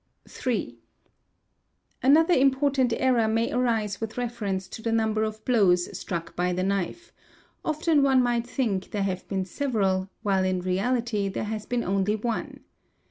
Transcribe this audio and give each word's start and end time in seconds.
3. 0.27 0.79
Another 2.01 2.33
important 2.33 2.91
error 2.97 3.27
may 3.27 3.51
arise 3.53 4.01
with 4.01 4.17
reference 4.17 4.67
to 4.67 4.81
the 4.81 4.91
number 4.91 5.23
of 5.23 5.45
blows 5.45 5.95
struck 5.95 6.35
by 6.35 6.51
the 6.51 6.63
knife; 6.63 7.11
often 7.63 8.01
one 8.01 8.23
might 8.23 8.47
think 8.47 8.89
there 8.89 9.03
have 9.03 9.27
been— 9.27 9.45
several, 9.45 10.09
while 10.23 10.43
in 10.43 10.59
reality 10.59 11.29
there 11.29 11.43
has 11.43 11.67
been 11.67 11.83
only 11.83 12.15
one. 12.15 12.61